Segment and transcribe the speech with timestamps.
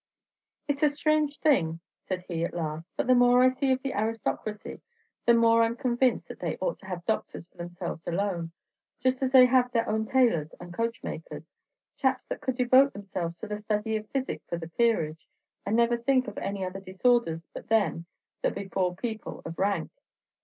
[0.67, 3.93] "It's a strange thing," said he, at last; "but the more I see of the
[3.93, 4.81] aristocracy,
[5.27, 8.51] the more I 'm convinced that they ought to have doctors for themselves alone,
[8.99, 11.53] just as they have their own tailors and coachmakers,
[11.97, 15.27] chaps that could devote themselves to the study of physic for the peerage,
[15.67, 18.07] and never think of any other disorders but them
[18.41, 19.91] that befall people of rank.